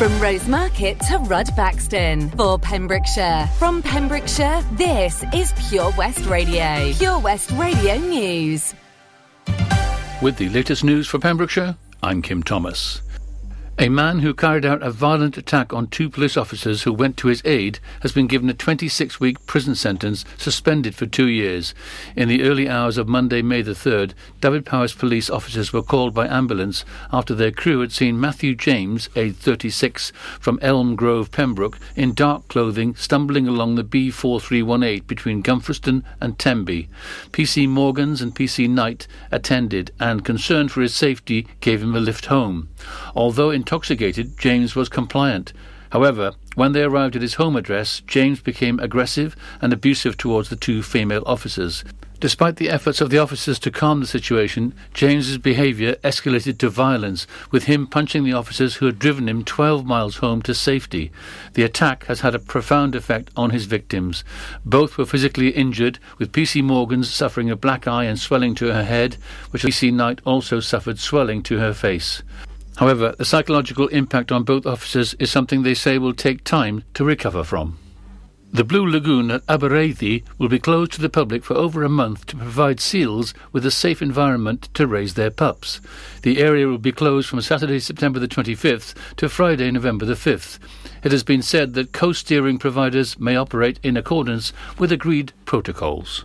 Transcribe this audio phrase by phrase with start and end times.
[0.00, 3.46] From Rosemarket to Rudbaxton for Pembrokeshire.
[3.58, 6.90] From Pembrokeshire, this is Pure West Radio.
[6.94, 8.74] Pure West Radio News.
[10.22, 13.02] With the latest news for Pembrokeshire, I'm Kim Thomas.
[13.80, 17.28] A man who carried out a violent attack on two police officers who went to
[17.28, 21.72] his aid has been given a 26 week prison sentence, suspended for two years.
[22.14, 26.26] In the early hours of Monday, May the 3rd, Dyfed-Powys police officers were called by
[26.26, 32.12] ambulance after their crew had seen Matthew James, aged 36, from Elm Grove, Pembroke, in
[32.12, 36.90] dark clothing stumbling along the B4318 between Gumfreston and Tenby.
[37.32, 42.26] PC Morgans and PC Knight attended and, concerned for his safety, gave him a lift
[42.26, 42.68] home.
[43.14, 45.52] Although intoxicated, James was compliant.
[45.90, 50.56] However, when they arrived at his home address, James became aggressive and abusive towards the
[50.56, 51.84] two female officers.
[52.18, 57.28] Despite the efforts of the officers to calm the situation, James's behaviour escalated to violence,
[57.52, 61.12] with him punching the officers who had driven him 12 miles home to safety.
[61.54, 64.24] The attack has had a profound effect on his victims.
[64.64, 68.84] Both were physically injured, with PC Morgans suffering a black eye and swelling to her
[68.84, 69.16] head,
[69.52, 72.24] which PC Knight also suffered swelling to her face.
[72.80, 77.04] However, the psychological impact on both officers is something they say will take time to
[77.04, 77.76] recover from.
[78.54, 82.24] The Blue Lagoon at Abereiddi will be closed to the public for over a month
[82.28, 85.82] to provide seals with a safe environment to raise their pups.
[86.22, 90.58] The area will be closed from Saturday, September the 25th to Friday, November the 5th.
[91.04, 96.24] It has been said that coasteering providers may operate in accordance with agreed protocols.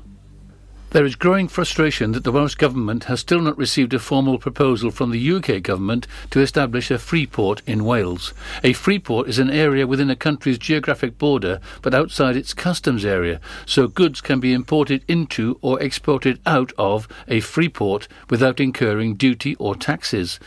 [0.96, 4.92] There is growing frustration that the Welsh Government has still not received a formal proposal
[4.92, 8.34] from the UK Government to establish a free port in Wales.
[8.64, 13.04] A free port is an area within a country's geographic border but outside its customs
[13.04, 18.62] area, so goods can be imported into or exported out of a free port without
[18.62, 20.40] incurring duty or taxes.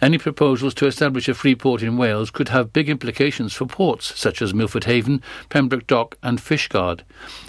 [0.00, 4.16] Any proposals to establish a free port in Wales could have big implications for ports
[4.16, 7.00] such as Milford Haven, Pembroke Dock and Fishguard.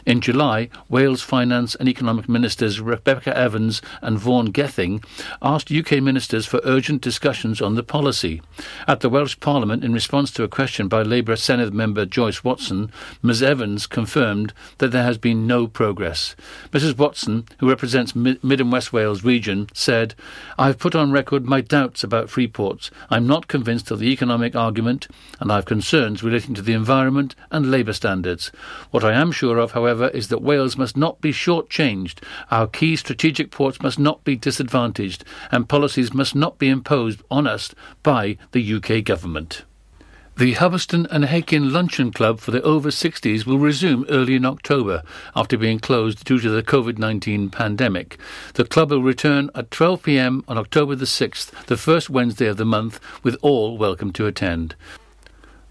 [0.08, 5.04] In July, Wales Finance and Economic Minister Ministers Rebecca Evans and Vaughan Gething
[5.42, 8.42] asked UK ministers for urgent discussions on the policy.
[8.88, 12.90] At the Welsh Parliament, in response to a question by Labour Senedd member Joyce Watson,
[13.22, 16.38] Ms Evans confirmed that there has been no progress.
[16.72, 20.16] Mrs Watson, who represents Mid, Mid and West Wales region, said,
[20.58, 22.90] I have put on record my doubts about free ports.
[23.10, 25.10] I'm not convinced of the economic argument,
[25.42, 28.54] and I have concerns relating to the environment and labour standards.
[28.92, 32.96] What I am sure of, however, is that Wales must not be shortchanged our key
[32.96, 38.38] strategic ports must not be disadvantaged, and policies must not be imposed on us by
[38.52, 39.64] the UK government.
[40.38, 45.02] The Hubberston and Hakin Luncheon Club for the over 60s will resume early in October
[45.36, 48.20] after being closed due to the COVID 19 pandemic.
[48.54, 52.58] The club will return at 12 pm on October the 6th, the first Wednesday of
[52.58, 54.76] the month, with all welcome to attend.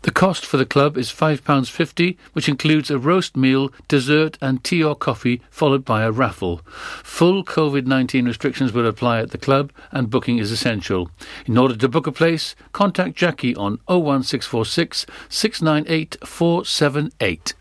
[0.06, 4.81] The cost for the club is £5.50, which includes a roast meal, dessert, and tea
[4.81, 6.59] or coffee, followed by a raffle.
[7.03, 11.11] Full COVID 19 restrictions will apply at the club, and booking is essential.
[11.47, 17.55] In order to book a place, contact Jackie on 01646 698 478.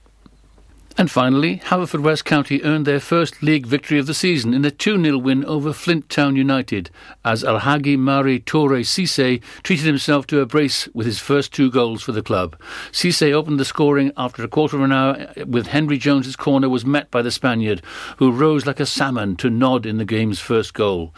[0.97, 5.03] And finally, Haverfordwest County earned their first league victory of the season in a 2
[5.03, 6.89] 0 win over Flint Town United,
[7.25, 12.01] as Alhagi Mari Touray Sisay treated himself to a brace with his first two goals
[12.01, 12.55] for the club.
[12.93, 16.85] Sisay opened the scoring after a quarter of an hour with Henry Jones's corner was
[16.85, 17.81] met by the Spaniard,
[18.15, 21.13] who rose like a salmon to nod in the game's first goal.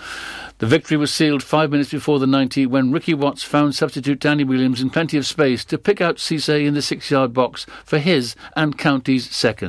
[0.57, 4.43] The victory was sealed five minutes before the 90 when Ricky Watts found substitute Danny
[4.43, 7.99] Williams in plenty of space to pick out Sisay in the six yard box for
[7.99, 9.66] his and County's second.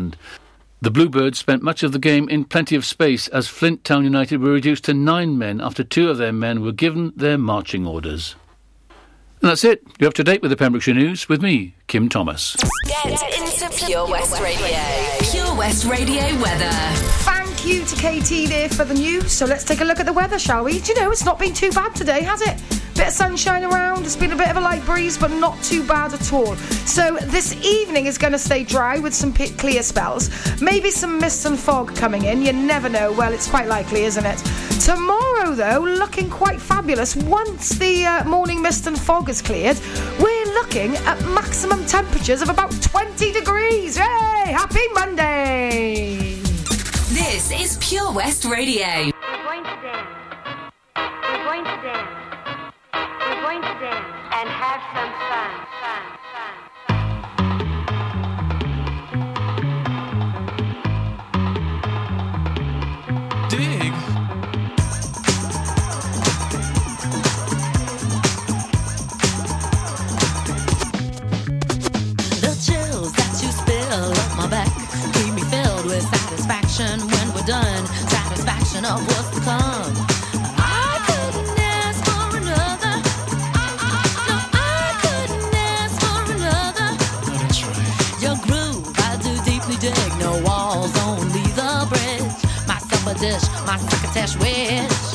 [0.81, 4.41] The Bluebirds spent much of the game in plenty of space as Flint Town United
[4.41, 8.37] were reduced to nine men after two of their men were given their marching orders.
[9.41, 9.83] And that's it.
[9.99, 12.57] You're up to date with the Pembrokeshire News with me, Kim Thomas.
[12.87, 14.79] Get into Pure West Radio.
[15.31, 16.71] Pure West Radio weather.
[17.25, 19.33] Thank you to KT there for the news.
[19.33, 20.81] So let's take a look at the weather, shall we?
[20.81, 22.78] Do you know, it's not been too bad today, has it?
[22.99, 25.87] Bit of sunshine around, it's been a bit of a light breeze, but not too
[25.87, 26.57] bad at all.
[26.85, 30.31] So this evening is going to stay dry with some p- clear spells.
[30.61, 33.13] Maybe some mist and fog coming in, you never know.
[33.13, 34.39] Well, it's quite likely, isn't it?
[34.81, 37.15] Tomorrow, though, looking quite fabulous.
[37.15, 39.79] Once the uh, morning mist and fog is cleared,
[40.19, 43.97] we're looking at maximum temperatures of about 20 degrees.
[43.97, 44.03] Yay!
[44.03, 46.41] Happy Monday!
[47.11, 48.87] This is Pure West Radio.
[48.87, 50.73] We're going to dance.
[50.97, 52.28] We're going to dance
[53.49, 55.51] going to dance and have some fun,
[55.81, 56.03] fun,
[56.35, 56.55] fun.
[74.51, 74.73] Back.
[75.35, 77.87] Me filled with satisfaction when we're done.
[77.87, 80.08] Satisfaction of what's to come.
[93.19, 95.08] Dish, my succotash wish.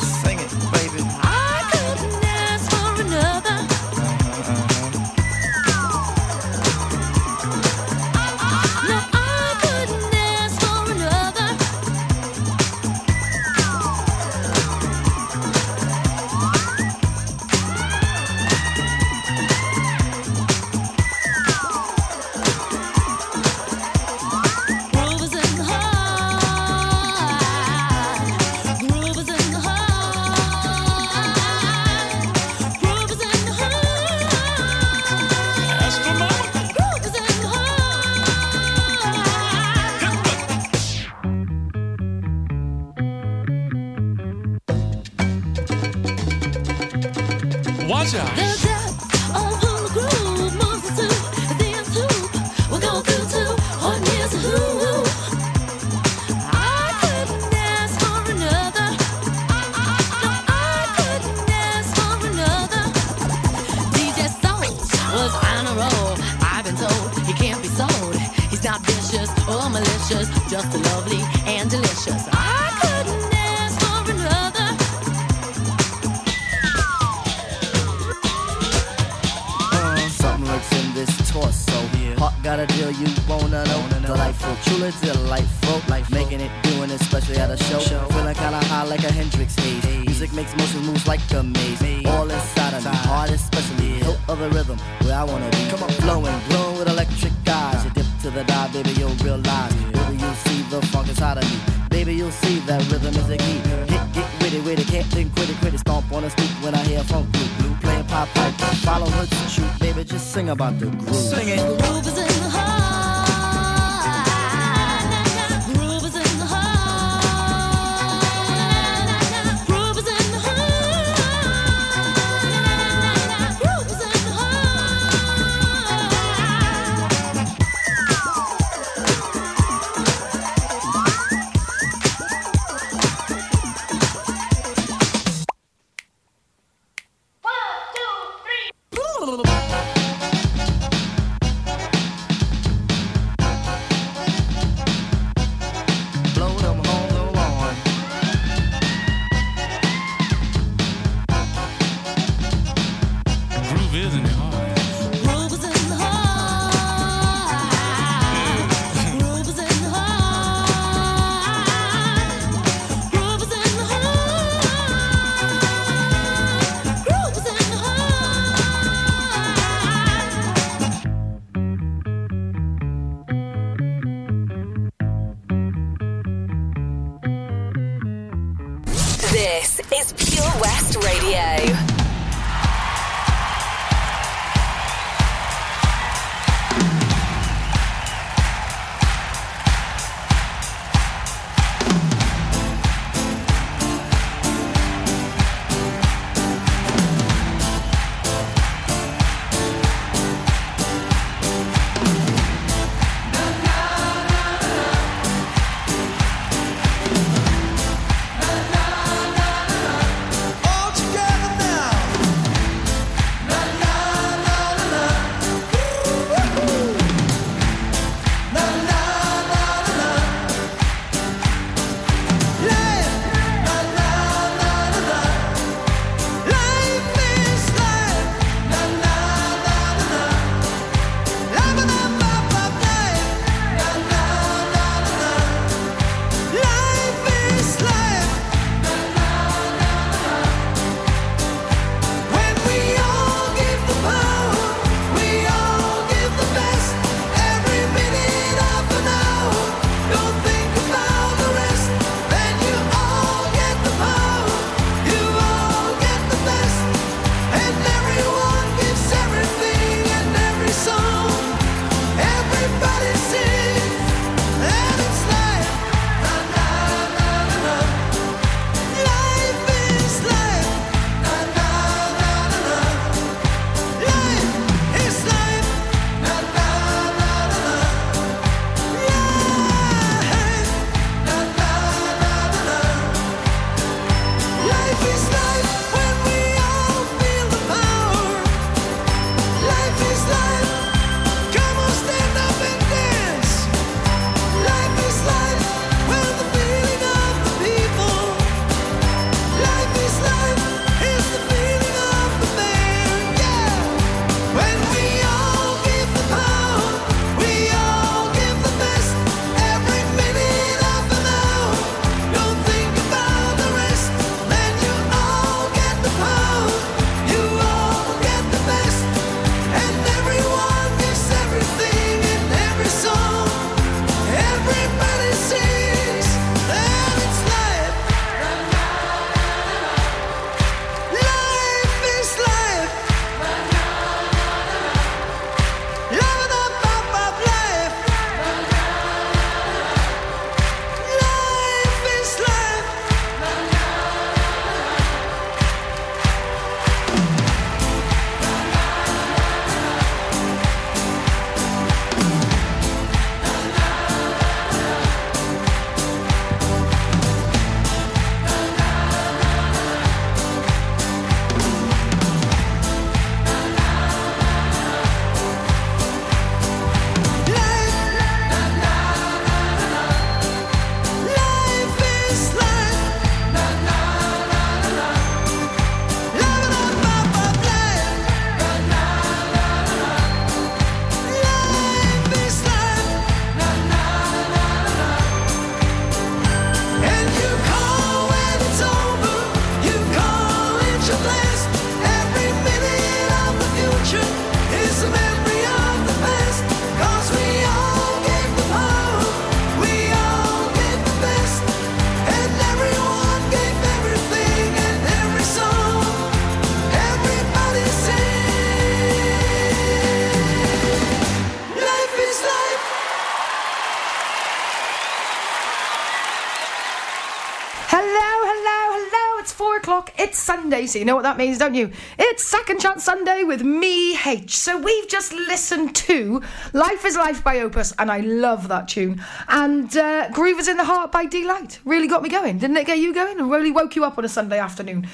[420.94, 421.90] So you know what that means, don't you?
[422.20, 424.56] It's Second Chance Sunday with me, H.
[424.56, 429.20] So we've just listened to Life is Life by Opus, and I love that tune.
[429.48, 431.80] And uh, Groove is in the Heart by Deee-Lite.
[431.84, 432.60] Really got me going.
[432.60, 433.40] Didn't it get you going?
[433.40, 435.08] And really woke you up on a Sunday afternoon.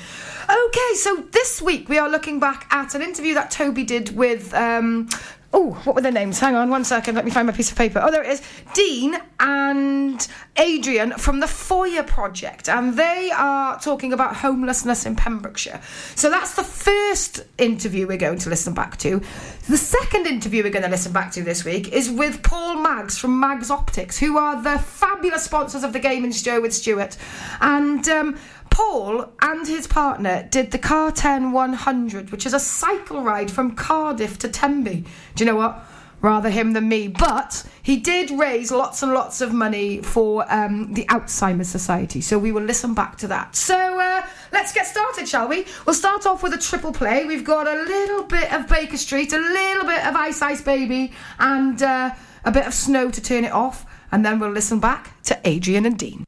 [0.50, 4.54] Okay, so this week we are looking back at an interview that Toby did with.
[4.54, 5.08] Um,
[5.52, 6.40] Oh, what were their names?
[6.40, 7.16] Hang on one second.
[7.16, 8.00] Let me find my piece of paper.
[8.04, 8.42] Oh, there it is.
[8.74, 10.28] Dean and
[10.58, 15.82] Adrian from the Foyer Project, and they are talking about homelessness in Pembrokeshire.
[16.16, 19.22] So that's the first interview we're going to listen back to.
[19.68, 23.18] The second interview we're going to listen back to this week is with Paul Maggs
[23.18, 27.18] from Maggs Optics, who are the fabulous sponsors of the Gaming Show with Stuart.
[27.60, 28.38] And um,
[28.80, 34.40] Paul and his partner did the CarTen 100, which is a cycle ride from Cardiff
[34.40, 35.04] to Tenby.
[35.36, 35.86] Do you know what?
[36.22, 37.10] Rather him than me.
[37.10, 42.22] But he did raise lots and lots of money for um, the Alzheimer's Society.
[42.22, 43.54] So we will listen back to that.
[43.54, 45.66] So uh, let's get started, shall we?
[45.86, 47.26] We'll start off with a triple play.
[47.26, 51.12] We've got a little bit of Baker Street, a little bit of Ice Ice Baby,
[51.38, 52.12] and uh,
[52.46, 53.86] a bit of Snow to turn it off.
[54.10, 56.24] And then we'll listen back to Adrian and Dean.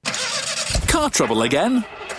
[0.90, 1.86] Car trouble again?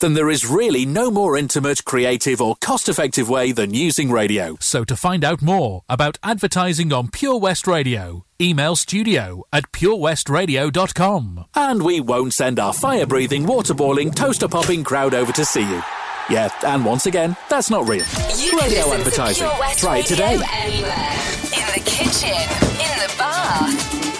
[0.00, 4.56] then there is really no more intimate, creative, or cost effective way than using radio.
[4.60, 11.46] So, to find out more about advertising on Pure West Radio, email studio at purewestradio.com.
[11.54, 15.68] And we won't send our fire breathing, water boiling, toaster popping crowd over to see
[15.68, 15.82] you.
[16.30, 18.04] Yeah, and once again, that's not real.
[18.36, 19.46] You radio listen to advertising.
[19.48, 20.34] Pure West Try it today.
[20.52, 21.14] Anywhere.
[21.56, 22.38] In the kitchen,
[22.78, 23.66] in the bar,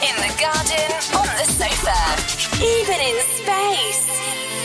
[0.02, 4.57] in the garden, on the sofa, even in space.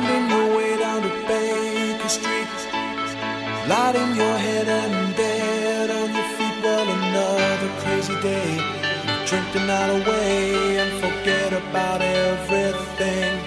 [0.00, 2.48] Winding your way down to Baker Street,
[3.68, 6.56] lighting your head and bed on your feet.
[6.64, 8.56] Well, another crazy day.
[9.26, 13.40] Drink the night away and forget about everything.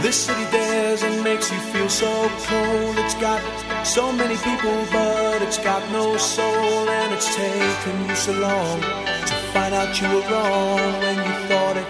[0.00, 2.98] This city dares and makes you feel so cold.
[2.98, 3.42] It's got
[3.84, 6.88] so many people, but it's got no soul.
[6.88, 11.76] And it's taken you so long to find out you were wrong when you thought
[11.76, 11.81] it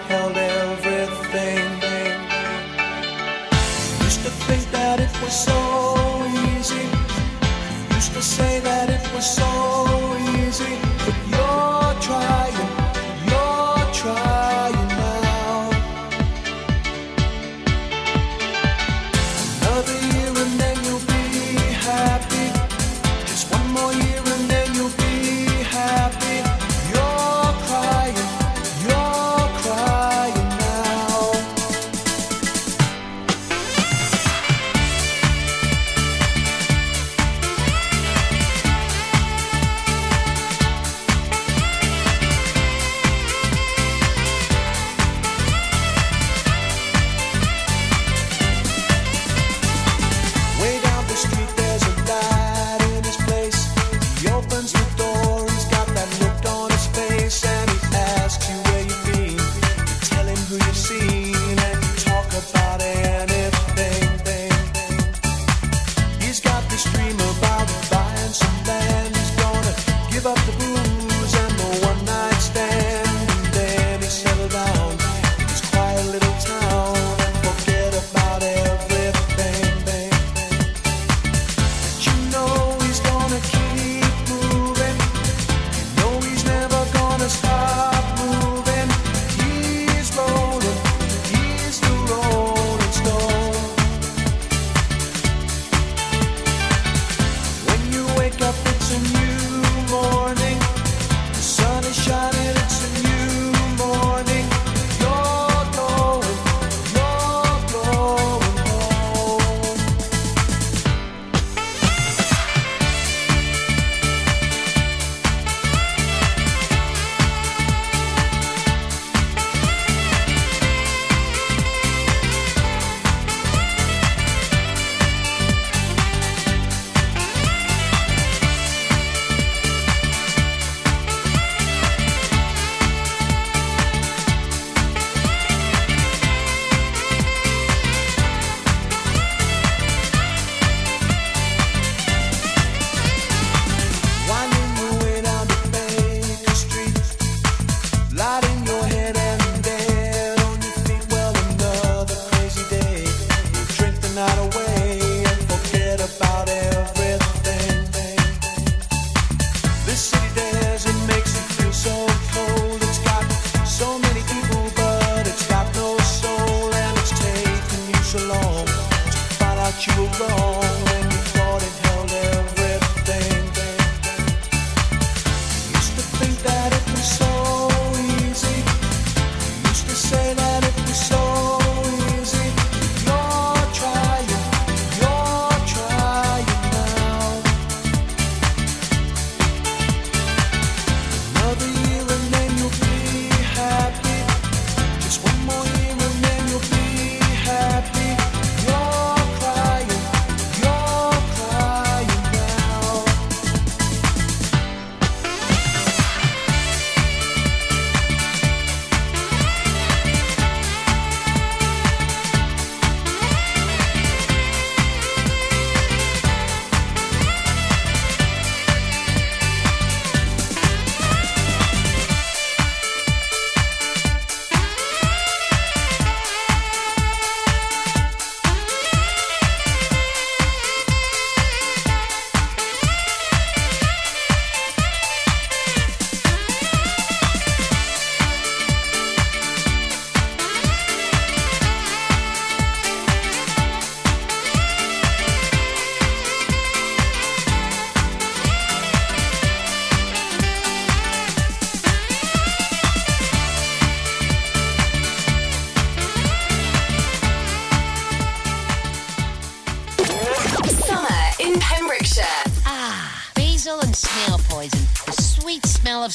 [5.33, 6.25] so
[6.57, 6.75] easy.
[7.89, 9.92] You Used to say that it was so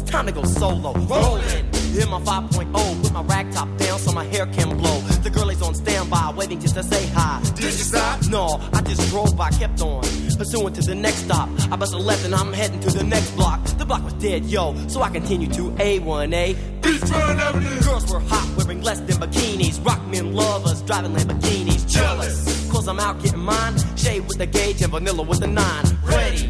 [0.00, 0.92] It's time to go solo.
[0.92, 5.00] Rolling, hit my 5.0, put my rag top down so my hair can blow.
[5.22, 7.40] The girl is on standby, waiting just to say hi.
[7.54, 8.26] Did you stop?
[8.28, 10.02] No, I just drove by, kept on.
[10.38, 11.48] Pursuing to the next stop.
[11.70, 13.62] I bust a left and I'm heading to the next block.
[13.64, 16.54] The block was dead, yo, so I continue to A1A.
[16.80, 17.80] Beachfront Avenue.
[17.82, 19.84] Girls were hot, wearing less than bikinis.
[19.84, 21.88] Rock men lovers, driving Lamborghinis.
[21.90, 23.76] Jealous, cause I'm out getting mine.
[23.96, 25.84] Shade with the gauge and vanilla with the nine.
[26.04, 26.49] Ready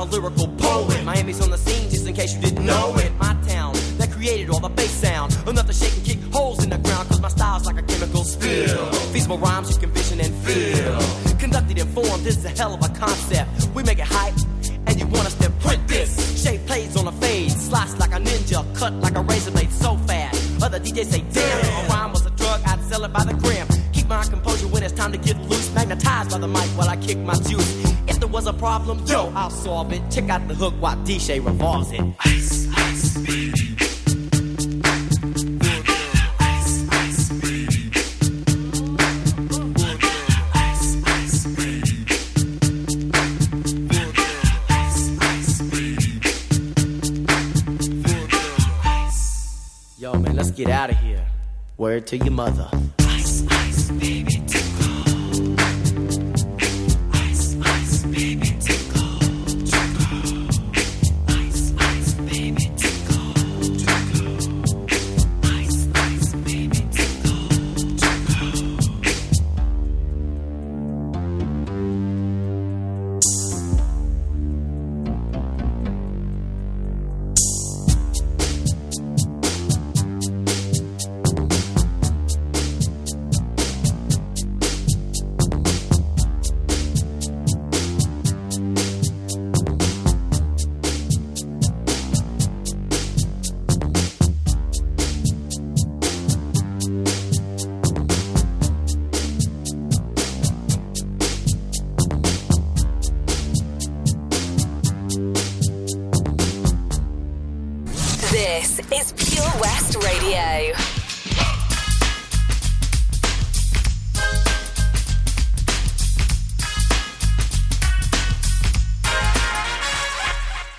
[0.00, 1.04] A lyrical poet.
[1.04, 3.12] Miami's on the scene, just in case you didn't know it.
[3.18, 5.36] My town that created all the bass sound.
[5.46, 8.24] Enough to shake and kick holes in the ground, cause my style's like a chemical
[8.24, 8.86] spill.
[9.12, 11.36] Feasible rhymes you can vision and feel.
[11.36, 13.50] Conducted in form, this is a hell of a concept.
[13.74, 14.32] We make it hype,
[14.86, 16.42] and you want us to print this.
[16.42, 19.98] Shape plays on a fade, slice like a ninja, cut like a razor blade so
[20.08, 20.62] fast.
[20.62, 23.68] Other DJs say, damn, a rhyme was a drug, I'd sell it by the gram.
[23.92, 25.74] Keep my composure when it's time to get loose.
[25.74, 27.79] Magnetized by the mic while I kick my juice.
[28.40, 30.00] Was a problem, yo, I'll solve it.
[30.10, 32.00] Check out the hook while DJ revolves it.
[32.20, 33.52] Ice, ice, baby.
[49.98, 51.26] Yo, man, let's get out of here.
[51.76, 52.70] Word to your mother.
[110.30, 110.74] Radio.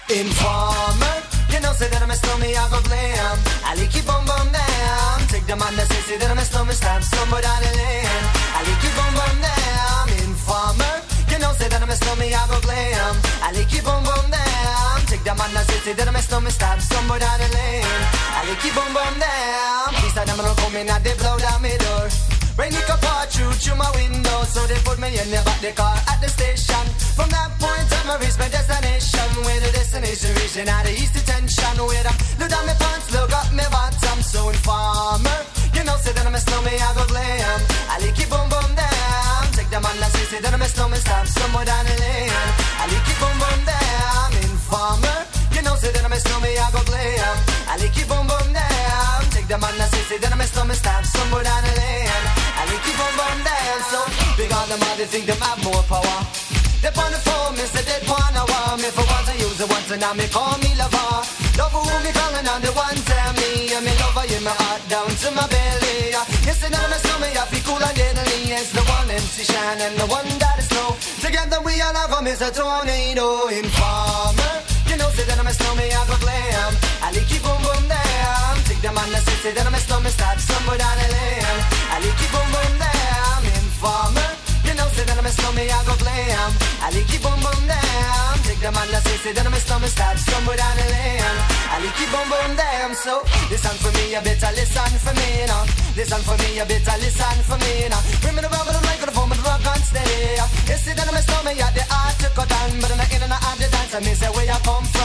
[0.07, 3.37] Informer, you know say that I'm a stormy, I go blam.
[3.67, 5.27] I like you boom boom down.
[5.27, 8.23] Take the man that say say that I'm a stormy, stab somebody down the lane.
[8.55, 10.07] I like you boom boom down.
[10.31, 10.95] Informer,
[11.27, 13.19] you know say that I'm a stormy, I go blam.
[13.43, 14.95] I like you boom boom down.
[15.11, 18.10] Take the man that say say that I'm a stormy, stab somebody down the lane.
[18.51, 19.95] I like you boom boom down.
[19.95, 22.11] Please tell them I'm coming out, they blow down my door.
[22.59, 25.63] Rain it could pour through through my window, so they put me in the back
[25.63, 26.83] the car at the station.
[27.15, 29.23] From that point on, I reached my destination.
[29.47, 31.79] Where the destination region out of east detention.
[31.79, 32.11] Where I
[32.43, 34.19] look down my pants, look up my bottom.
[34.19, 35.39] So informer,
[35.71, 37.59] you know, say that I'm a snowman, I go glam.
[37.87, 39.47] I like it boom boom down.
[39.55, 42.35] Take the man that say, say that I'm a snowman, stop somewhere down the lane.
[42.35, 44.27] I like it boom boom down.
[44.43, 45.19] Informer,
[45.55, 46.90] you know, say that I'm a snowman, I go glam.
[49.51, 52.07] The man that say, say that I'm a snowman, stop somewhere down the lane.
[52.55, 53.79] I like it boom boom down.
[53.91, 53.99] So
[54.39, 56.19] big on them, all they think them have more power.
[56.79, 58.31] They on the phone, me say they want
[58.79, 61.27] me for once to use it once and now me call me lover.
[61.59, 64.81] Love who me calling on the one tell me and me lover in my heart
[64.87, 66.15] down to my belly.
[66.47, 68.55] Yes, and now my stomach I feel cool and deadly.
[68.55, 70.95] It's the one MC Shine and the one that is snow.
[71.19, 72.55] Together we all have a Mr.
[72.55, 74.63] Tornado in Informer.
[74.87, 76.71] You know, say that I'm a snowman, I go glam.
[77.03, 78.10] I like it boom boom down.
[79.01, 81.57] The man that say, say that I'm a snowman, start somewhere down the lane.
[81.89, 83.41] I like it boom boom down.
[83.49, 84.29] Informer.
[84.61, 86.53] You know, say that I'm a snowman, I go glam.
[86.85, 88.33] I like it boom boom down.
[88.45, 91.37] Take the man that say, say that I'm a snowman, start somewhere down the lane.
[91.73, 92.93] I like it boom boom down.
[92.93, 95.65] So listen for me, you better listen for me now.
[95.97, 98.01] Listen for me, you better listen for me now.
[98.21, 100.37] Bring me the rubber, the microphone, but the rock on steady.
[100.69, 103.09] You see that I'm a snowman, yeah, the art to cut down, but I'm not
[103.09, 103.97] in and out of the dance.
[103.97, 105.00] I mean, say where you come from.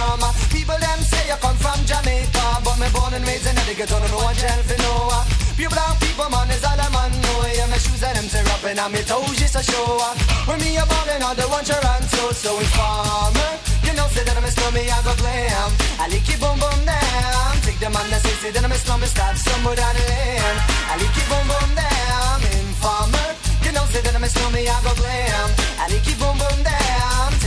[3.77, 5.13] Connecticut, don't know what else you know.
[5.57, 7.13] Pure brown people, man, is all I'm on.
[7.13, 7.45] know.
[7.45, 10.01] Yeah, my shoes and them tear up and me toes just a show.
[10.01, 10.17] Up.
[10.49, 13.53] When me a ballin', all the ones you run so informer.
[13.85, 15.71] You know, say that I'm a snowman, I go glam.
[16.01, 17.53] I like it boom boom down.
[17.69, 20.57] Take the man that say, say that I'm a snowman, start somewhere down the lane.
[20.89, 22.41] I like it boom boom down.
[22.57, 23.29] Informer.
[23.61, 25.49] You know, say that I'm a snowman, I go glam.
[25.77, 26.86] I like it boom boom down.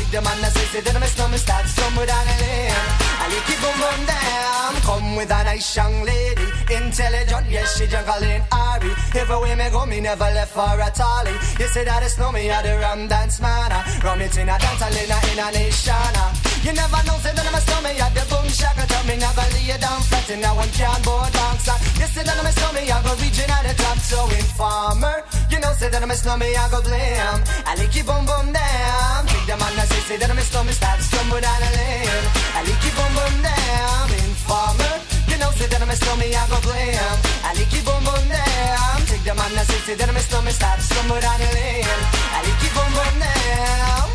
[0.09, 2.73] Take the man that say, say that I'm a snowman, start somewhere down the lane.
[3.21, 4.73] I it boom boom down.
[4.81, 8.89] Come with a nice young lady, intelligent, yes she juggling Ari.
[9.13, 11.37] Everywhere me go, me never left for a tally.
[11.59, 13.69] You say that it's no me, I the rum dance man.
[14.01, 16.38] Rum it in a dance, I in in a nation.
[16.59, 18.83] You never know, say that I'm a snowman, I the boom shaka.
[18.83, 21.71] Tell me never lay you down flat in a one can board box.
[21.95, 25.23] You say that I'm a snowman, I go reaching at the top, so informer.
[25.47, 27.39] You know, say that I'm a snowman, I go blam.
[27.63, 29.23] I like it boom boom down.
[29.31, 32.25] Take the man that say, say that I'm a snowman, start stumble down the lane.
[32.51, 34.07] I like it boom boom down.
[34.19, 34.93] Informer.
[35.31, 37.15] You know, say that I'm a snowman, I go blam.
[37.47, 38.99] I like it boom boom down.
[39.07, 41.87] Take the man that say, say that I'm a snowman, start stumble down the lane.
[42.35, 44.05] I like it boom boom down.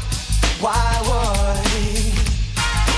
[0.60, 2.03] Why would?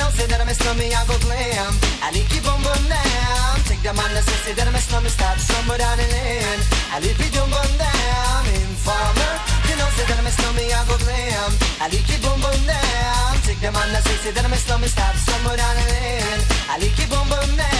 [0.00, 1.72] know, say that I'm a snowman, I go glam.
[2.00, 3.54] I like it boom boom down.
[3.68, 6.60] Take the man say, that I'm a snowman, start somewhere down the lane.
[6.88, 8.42] I like it boom boom down.
[8.48, 9.32] Informer,
[9.68, 11.50] you know, say that I'm a snowman, I go glam.
[11.84, 13.32] I like it boom boom down.
[13.44, 16.40] Take the man say, that I'm a snowman, start somewhere down the lane.
[16.72, 17.79] I like it boom boom down.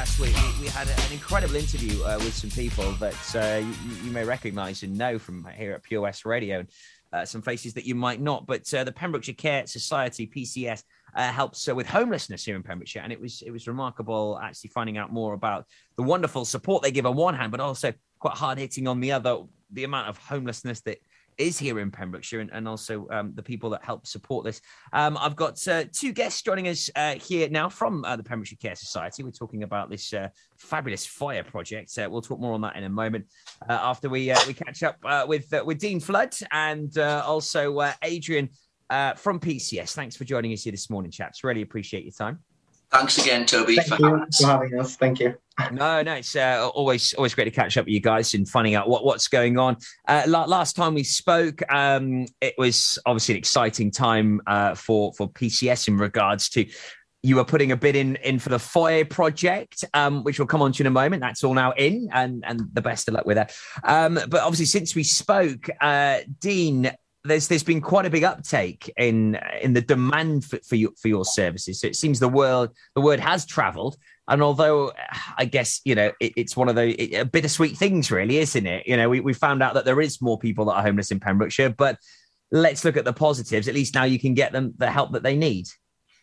[0.00, 3.96] Last week we, we had an incredible interview uh, with some people that uh, you,
[4.02, 6.64] you may recognise and know from here at Pure West Radio.
[7.12, 10.84] Uh, some faces that you might not, but uh, the Pembrokeshire Care Society (PCS)
[11.14, 14.70] uh, helps uh, with homelessness here in Pembrokeshire, and it was it was remarkable actually
[14.70, 15.66] finding out more about
[15.98, 19.12] the wonderful support they give on one hand, but also quite hard hitting on the
[19.12, 19.40] other.
[19.72, 20.96] The amount of homelessness that
[21.40, 24.60] is here in Pembrokeshire and, and also um, the people that help support this.
[24.92, 28.58] Um, I've got uh, two guests joining us uh, here now from uh, the Pembrokeshire
[28.60, 29.22] Care Society.
[29.22, 31.96] We're talking about this uh, fabulous foyer project.
[31.98, 33.26] Uh, we'll talk more on that in a moment
[33.68, 38.48] uh, after we we catch up with with Dean Flood and also Adrian
[39.16, 39.92] from PCS.
[39.92, 41.42] Thanks for joining us here this morning, chaps.
[41.42, 42.40] Really appreciate your time.
[42.90, 43.76] Thanks again, Toby.
[43.76, 44.40] Thank for you having us.
[44.40, 44.96] for having us.
[44.96, 45.36] Thank you.
[45.72, 48.74] No, no, it's uh, always always great to catch up with you guys and finding
[48.74, 49.76] out what, what's going on.
[50.08, 55.12] Uh, la- last time we spoke, um, it was obviously an exciting time uh, for
[55.12, 56.66] for PCS in regards to
[57.22, 60.62] you were putting a bid in in for the foyer project, um, which we'll come
[60.62, 61.20] on to in a moment.
[61.20, 63.54] That's all now in, and and the best of luck with that.
[63.84, 66.90] Um, but obviously, since we spoke, uh, Dean.
[67.24, 71.08] There's there's been quite a big uptake in in the demand for, for your for
[71.08, 71.80] your services.
[71.80, 74.92] So it seems the world the word has travelled, and although
[75.36, 78.86] I guess you know it, it's one of the it, bittersweet things, really, isn't it?
[78.86, 81.20] You know, we, we found out that there is more people that are homeless in
[81.20, 81.98] Pembrokeshire, but
[82.50, 83.68] let's look at the positives.
[83.68, 85.66] At least now you can get them the help that they need.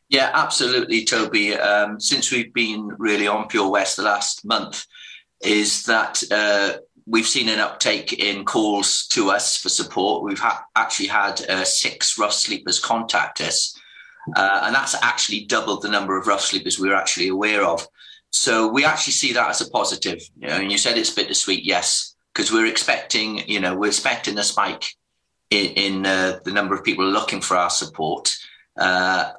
[0.10, 1.56] Yeah, absolutely, Toby.
[1.56, 4.86] Um, since we've been really on Pure West the last month,
[5.42, 6.78] is that uh,
[7.08, 10.24] we've seen an uptake in calls to us for support.
[10.24, 13.74] We've ha- actually had uh, six rough sleepers contact us,
[14.36, 17.88] uh, and that's actually doubled the number of rough sleepers we were actually aware of.
[18.30, 20.22] So we actually see that as a positive.
[20.38, 24.38] You know, and you said it's bittersweet, yes, because we're expecting, you know, we're expecting
[24.38, 24.86] a spike
[25.50, 28.36] in, in uh, the number of people looking for our support.
[28.78, 29.32] Uh,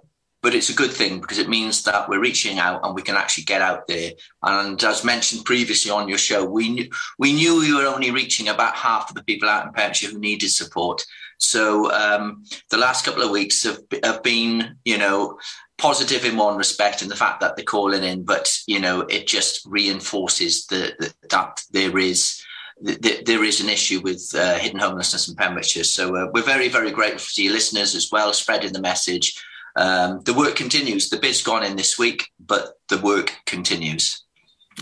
[0.48, 3.16] but it's a good thing because it means that we're reaching out and we can
[3.16, 4.12] actually get out there.
[4.42, 8.48] And as mentioned previously on your show, we knew we knew we were only reaching
[8.48, 11.04] about half of the people out in Pembrokeshire who needed support.
[11.36, 15.38] So um, the last couple of weeks have, have been, you know,
[15.76, 19.26] positive in one respect in the fact that they're calling in, but you know, it
[19.26, 22.42] just reinforces the, the that there is
[22.80, 25.84] there is an issue with uh, hidden homelessness in Pembrokeshire.
[25.84, 29.38] So uh, we're very, very grateful to your listeners as well, spreading the message.
[29.78, 31.08] Um, the work continues.
[31.08, 34.24] The bid's gone in this week, but the work continues.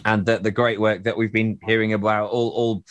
[0.05, 2.85] and the, the great work that we've been hearing about all, all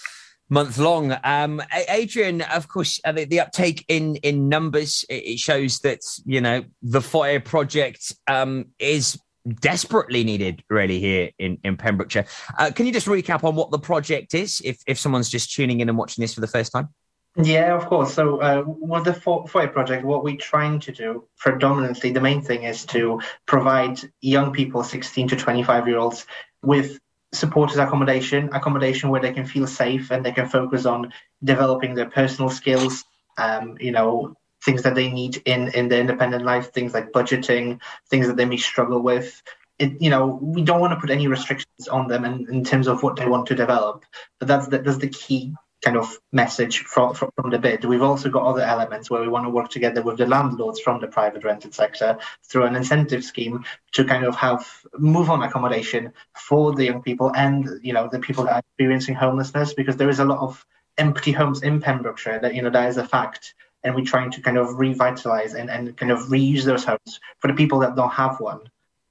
[0.49, 1.15] month long.
[1.23, 6.41] Um, Adrian, of course, uh, the, the uptake in in numbers it, shows that you
[6.41, 9.19] know the foyer project um, is
[9.59, 12.25] desperately needed really here in in Pembrokeshire.
[12.57, 15.79] Uh, can you just recap on what the project is if if someone's just tuning
[15.79, 16.89] in and watching this for the first time?
[17.37, 18.13] Yeah, of course.
[18.13, 22.41] So, uh, with the Fo- Foyer project, what we're trying to do predominantly, the main
[22.41, 26.25] thing is to provide young people, 16 to 25 year olds,
[26.61, 26.97] with
[27.33, 31.11] supported accommodation, accommodation where they can feel safe and they can focus on
[31.43, 33.03] developing their personal skills,
[33.37, 37.81] um, you know, things that they need in, in their independent life, things like budgeting,
[38.09, 39.43] things that they may struggle with.
[39.77, 42.87] It, you know, we don't want to put any restrictions on them in, in terms
[42.87, 44.05] of what they want to develop,
[44.39, 45.53] but that's the, that's the key
[45.85, 47.85] kind of message from, from, from the bid.
[47.85, 50.99] We've also got other elements where we want to work together with the landlords from
[50.99, 54.67] the private rented sector through an incentive scheme to kind of have
[54.97, 59.13] move on accommodation for the young people and you know the people that are experiencing
[59.13, 60.65] homelessness because there is a lot of
[60.97, 64.41] empty homes in Pembrokeshire that you know that is a fact and we're trying to
[64.41, 68.09] kind of revitalize and, and kind of reuse those homes for the people that don't
[68.09, 68.61] have one.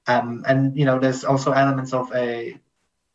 [0.05, 2.59] Um, and you know, there's also elements of a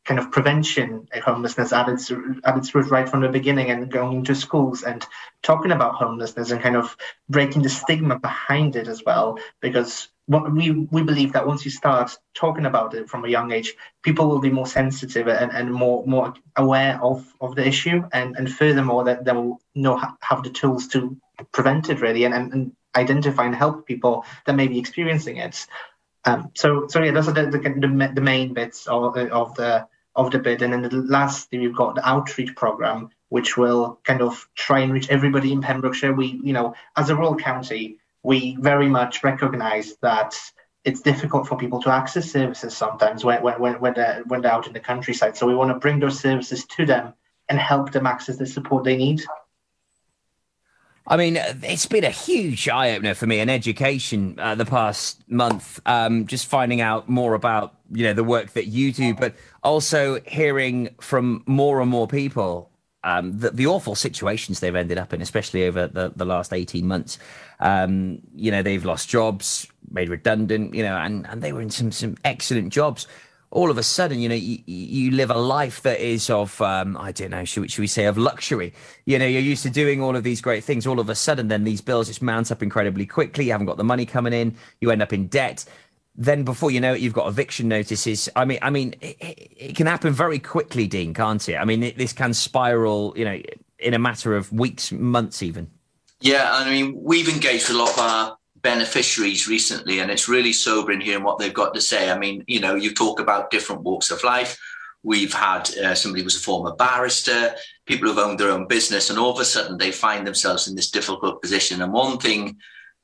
[0.05, 2.01] kind of prevention of homelessness added
[2.45, 5.07] added through right from the beginning and going into schools and
[5.43, 6.97] talking about homelessness and kind of
[7.29, 9.39] breaking the stigma behind it as well.
[9.61, 13.75] Because we we believe that once you start talking about it from a young age
[14.03, 18.03] people will be more sensitive and, and more more aware of of the issue.
[18.13, 21.17] And and furthermore that they will know have the tools to
[21.53, 25.67] prevent it really and, and, and identify and help people that may be experiencing it
[26.25, 30.31] um, so, so yeah, those are the, the, the, main bits of, of the of
[30.31, 34.49] the bid, and then the lastly, we've got the outreach program, which will kind of
[34.55, 36.13] try and reach everybody in Pembrokeshire.
[36.13, 40.35] We, you know, as a rural county, we very much recognise that
[40.85, 44.67] it's difficult for people to access services sometimes when when when they're when they're out
[44.67, 45.37] in the countryside.
[45.37, 47.15] So we want to bring those services to them
[47.49, 49.23] and help them access the support they need.
[51.11, 55.29] I mean, it's been a huge eye opener for me in education uh, the past
[55.29, 55.81] month.
[55.85, 60.21] Um, just finding out more about you know the work that you do, but also
[60.21, 62.71] hearing from more and more people
[63.03, 66.87] um, the, the awful situations they've ended up in, especially over the, the last eighteen
[66.87, 67.19] months.
[67.59, 70.75] Um, you know, they've lost jobs, made redundant.
[70.75, 73.09] You know, and and they were in some some excellent jobs
[73.53, 76.97] all of a sudden, you know, you, you live a life that is of, um,
[76.97, 78.73] I don't know, should, should we say of luxury?
[79.07, 80.87] You know, you're used to doing all of these great things.
[80.87, 83.47] All of a sudden, then these bills just mount up incredibly quickly.
[83.47, 84.57] You haven't got the money coming in.
[84.81, 85.65] You end up in debt.
[86.15, 88.29] Then before you know it, you've got eviction notices.
[88.37, 91.57] I mean, I mean, it, it can happen very quickly, Dean, can't it?
[91.57, 93.41] I mean, it, this can spiral, you know,
[93.81, 95.69] in a matter of weeks, months, even.
[96.21, 101.01] Yeah, I mean, we've engaged a lot of our beneficiaries recently, and it's really sobering
[101.01, 102.11] hearing what they've got to say.
[102.11, 104.59] I mean, you know, you talk about different walks of life.
[105.03, 107.55] We've had uh, somebody who was a former barrister,
[107.87, 110.75] people who've owned their own business, and all of a sudden they find themselves in
[110.77, 111.81] this difficult position.
[111.83, 112.57] And one thing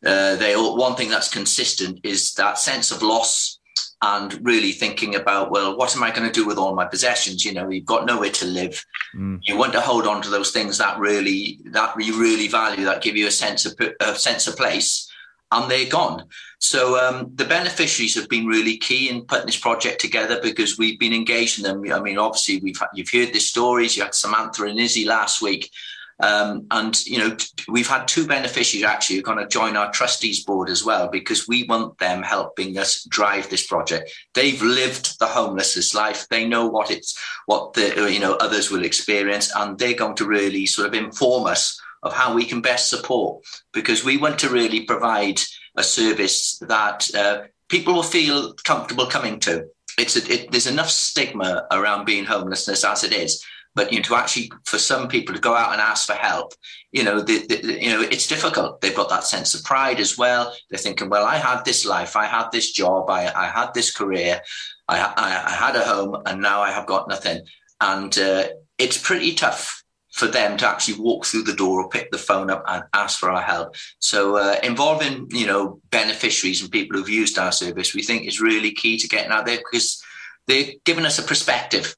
[0.04, 3.58] uh, they all, one thing that's consistent is that sense of loss
[4.02, 7.46] and really thinking about well what am i going to do with all my possessions
[7.46, 8.84] you know you've got nowhere to live
[9.14, 9.38] Mm.
[9.42, 13.00] you want to hold on to those things that really that you really value that
[13.00, 15.05] give you a sense of a sense of place
[15.52, 16.24] and they're gone.
[16.58, 20.98] So um, the beneficiaries have been really key in putting this project together because we've
[20.98, 21.82] been engaging them.
[21.92, 23.96] I mean obviously we've you've heard the stories.
[23.96, 25.70] You had samantha and izzy last week.
[26.18, 27.36] Um, and you know
[27.68, 31.08] we've had two beneficiaries actually who are going to join our trustees board as well
[31.08, 34.10] because we want them helping us drive this project.
[34.32, 36.26] They've lived the homelessness life.
[36.30, 40.26] They know what it's what the you know others will experience and they're going to
[40.26, 44.48] really sort of inform us of how we can best support because we want to
[44.48, 45.40] really provide
[45.76, 49.66] a service that uh, people will feel comfortable coming to.
[49.98, 53.44] It's a, it, there's enough stigma around being homelessness as it is,
[53.74, 56.52] but you know, to actually for some people to go out and ask for help,
[56.92, 58.80] you know, the, the, you know, it's difficult.
[58.80, 60.54] They've got that sense of pride as well.
[60.70, 63.90] They're thinking, well, I had this life, I had this job, I, I had this
[63.94, 64.40] career,
[64.88, 67.42] I, I, I had a home, and now I have got nothing,
[67.80, 68.48] and uh,
[68.78, 69.82] it's pretty tough
[70.16, 73.18] for them to actually walk through the door or pick the phone up and ask
[73.18, 73.76] for our help.
[73.98, 78.40] So uh, involving, you know, beneficiaries and people who've used our service, we think is
[78.40, 80.02] really key to getting out there because
[80.46, 81.94] they're giving us a perspective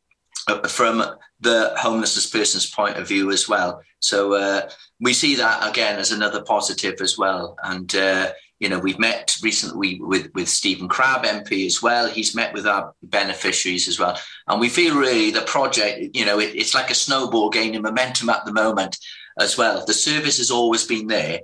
[0.48, 1.04] uh, from
[1.38, 3.82] the homelessness person's point of view as well.
[4.00, 7.56] So uh, we see that again as another positive as well.
[7.62, 12.08] And uh, you know, we've met recently with with Stephen Crabb MP as well.
[12.08, 16.16] He's met with our beneficiaries as well, and we feel really the project.
[16.16, 18.98] You know, it, it's like a snowball gaining momentum at the moment
[19.38, 19.84] as well.
[19.84, 21.40] The service has always been there,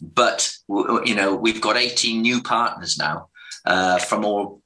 [0.00, 3.28] but you know, we've got 18 new partners now
[3.64, 4.62] uh, from all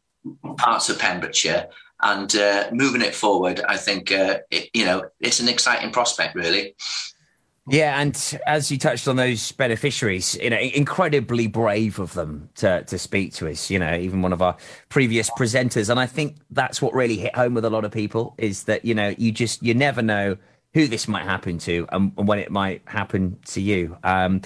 [0.56, 1.68] parts of Pembrokeshire
[2.02, 6.34] and uh, moving it forward, I think uh, it, you know it's an exciting prospect,
[6.34, 6.74] really.
[7.68, 12.82] Yeah, and as you touched on those beneficiaries, you know, incredibly brave of them to
[12.82, 13.70] to speak to us.
[13.70, 14.56] You know, even one of our
[14.88, 18.34] previous presenters, and I think that's what really hit home with a lot of people
[18.36, 20.36] is that you know you just you never know
[20.74, 23.96] who this might happen to and, and when it might happen to you.
[24.02, 24.42] Um,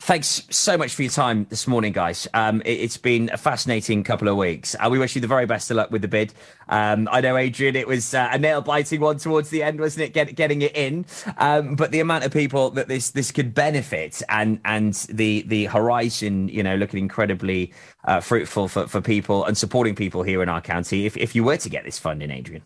[0.00, 2.28] Thanks so much for your time this morning, guys.
[2.32, 4.76] Um, it, has been a fascinating couple of weeks.
[4.78, 6.32] Uh, we wish you the very best of luck with the bid.
[6.68, 10.04] Um, I know, Adrian, it was uh, a nail biting one towards the end, wasn't
[10.04, 10.14] it?
[10.14, 11.04] Get, getting it in,
[11.36, 15.64] um, but the amount of people that this this could benefit and and the the
[15.66, 17.74] horizon, you know, looking incredibly
[18.04, 21.06] uh, fruitful for, for people and supporting people here in our county.
[21.06, 22.62] If if you were to get this funding, Adrian.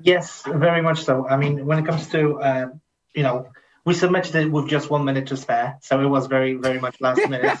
[0.00, 1.26] Yes, very much so.
[1.28, 2.66] I mean, when it comes to uh,
[3.14, 3.48] you know
[3.84, 7.00] we submitted it with just one minute to spare, so it was very, very much
[7.00, 7.58] last minute.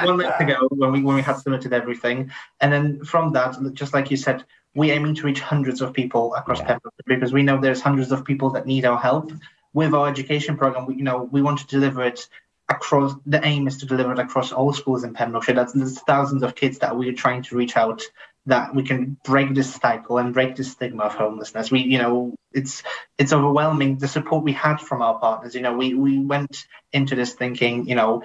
[0.00, 3.56] one minute to go when we when we had submitted everything, and then from that,
[3.74, 4.44] just like you said,
[4.74, 6.66] we're aiming to reach hundreds of people across yeah.
[6.66, 9.32] Pembrokeshire because we know there's hundreds of people that need our help.
[9.74, 12.28] With our education program, we, you know, we want to deliver it
[12.68, 13.14] across.
[13.26, 15.54] The aim is to deliver it across all schools in Pembrokeshire.
[15.54, 18.02] That's there's thousands of kids that we're trying to reach out
[18.46, 21.70] that we can break this cycle and break this stigma of homelessness.
[21.70, 22.82] We, you know, it's
[23.18, 25.54] it's overwhelming the support we had from our partners.
[25.54, 28.24] You know, we we went into this thinking, you know,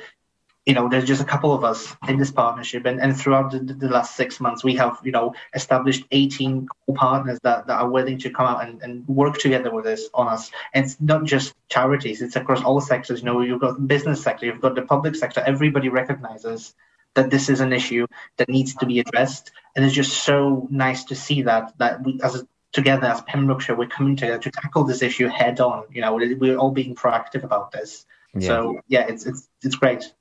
[0.67, 3.59] you know, there's just a couple of us in this partnership, and, and throughout the,
[3.59, 8.17] the last six months, we have, you know, established 18 partners that, that are willing
[8.19, 10.51] to come out and, and work together with us on us.
[10.73, 13.19] And it's not just charities; it's across all sectors.
[13.19, 15.41] You know, you've got business sector, you've got the public sector.
[15.45, 16.75] Everybody recognizes
[17.17, 18.07] that this is an issue
[18.37, 19.51] that needs to be addressed.
[19.75, 23.75] And it's just so nice to see that that we as a, together as Pembrokeshire
[23.75, 25.83] we're coming together to tackle this issue head on.
[25.91, 28.05] You know, we're all being proactive about this.
[28.33, 28.47] Yeah.
[28.47, 30.13] So yeah, it's it's it's great.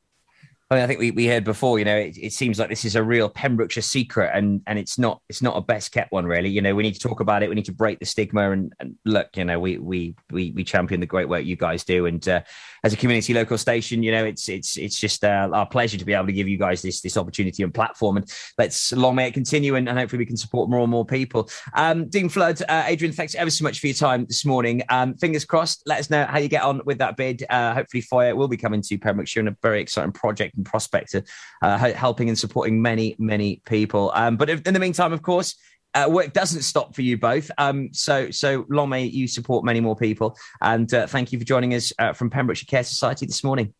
[0.69, 2.85] I, mean, I think we, we heard before, you know, it, it, seems like this
[2.85, 6.27] is a real Pembrokeshire secret and and it's not it's not a best kept one
[6.27, 6.49] really.
[6.49, 7.49] You know, we need to talk about it.
[7.49, 10.65] We need to break the stigma and, and look, you know, we we we we
[10.65, 12.07] champion the great work you guys do.
[12.07, 12.41] And uh,
[12.83, 16.05] as a community local station, you know, it's it's it's just uh, our pleasure to
[16.05, 18.17] be able to give you guys this this opportunity and platform.
[18.17, 21.07] And let's long may it continue and, and hopefully we can support more and more
[21.07, 21.49] people.
[21.75, 24.83] Um, Dean Flood, uh, Adrian, thanks ever so much for your time this morning.
[24.89, 25.85] Um, fingers crossed.
[25.87, 27.45] Let us know how you get on with that bid.
[27.49, 31.13] Uh, hopefully, Foyer will be coming to Pembrokeshire in a very exciting project and prospect
[31.13, 31.23] to
[31.63, 34.13] uh, helping and supporting many, many people.
[34.15, 35.57] Um, but in the meantime, of course,
[35.95, 37.51] uh, work doesn't stop for you both.
[37.57, 40.37] Um, so, so long may you support many more people.
[40.61, 43.73] And uh, thank you for joining us uh, from Pembrokeshire Care Society this morning.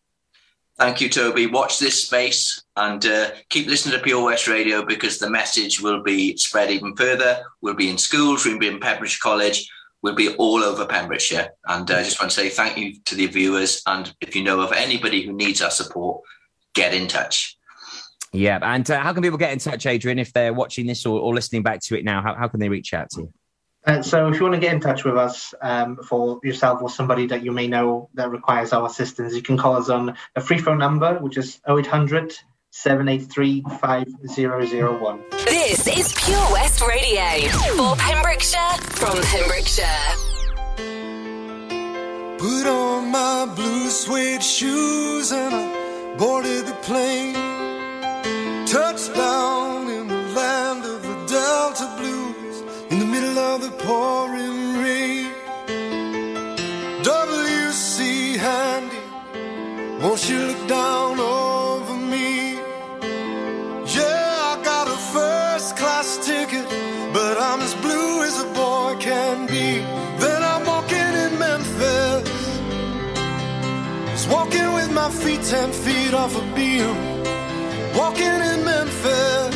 [0.77, 1.47] Thank you, Toby.
[1.47, 6.03] Watch this space and uh, keep listening to Pure West Radio because the message will
[6.03, 7.43] be spread even further.
[7.61, 9.67] We'll be in schools, we'll be in Pembrokeshire College,
[10.03, 11.49] we'll be all over Pembrokeshire.
[11.65, 13.81] And uh, I just want to say thank you to the viewers.
[13.87, 16.21] And if you know of anybody who needs our support,
[16.77, 17.57] get in touch.
[18.31, 18.59] Yeah.
[18.61, 21.33] And uh, how can people get in touch, Adrian, if they're watching this or, or
[21.33, 22.21] listening back to it now?
[22.21, 23.33] How, how can they reach out to you?
[23.85, 26.89] Uh, so if you want to get in touch with us um, for yourself or
[26.89, 30.41] somebody that you may know that requires our assistance, you can call us on a
[30.41, 32.37] free phone number, which is 0800
[32.71, 35.23] 783 5001.
[35.45, 39.85] This is Pure West Radio for Pembrokeshire from Pembrokeshire.
[42.37, 45.76] Put on my blue suede shoes and I
[46.17, 47.35] boarded the plane,
[48.65, 54.77] touched down in the land of the Delta Blues, in the middle of the pouring
[54.83, 55.31] rain.
[57.03, 58.37] W.C.
[58.37, 59.01] Handy,
[60.01, 62.55] won't you look down over me?
[63.97, 66.67] Yeah, I got a first class ticket,
[67.13, 69.83] but I'm as blue as a boy can be.
[70.23, 72.27] Then I'm walking in Memphis,
[74.27, 76.95] walking with my feet ten feet feet off a beam,
[77.95, 79.55] walking in Memphis.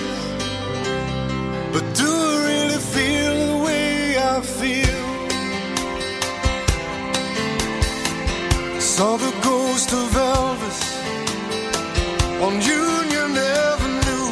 [1.74, 5.02] But do I really feel the way I feel?
[8.80, 10.82] Saw the ghost of Elvis
[12.46, 13.32] on Union
[13.68, 14.30] Avenue,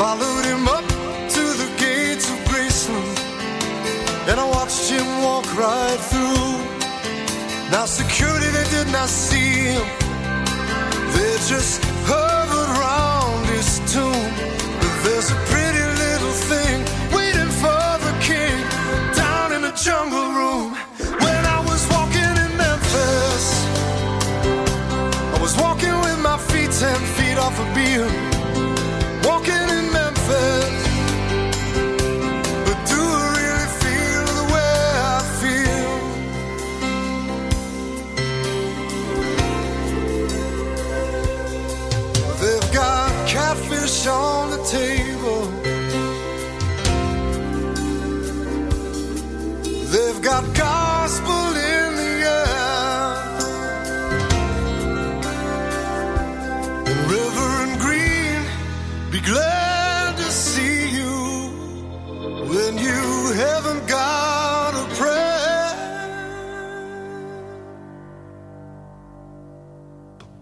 [0.00, 0.86] followed him up
[1.36, 3.18] to the gates of Graceland,
[4.28, 6.52] and I watched him walk right through.
[7.70, 10.03] Now security they did not see him
[11.48, 12.33] just hope.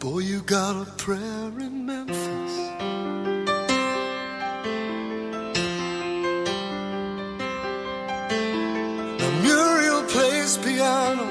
[0.02, 2.54] boy, you got a prayer in Memphis.
[9.42, 11.28] Muriel plays piano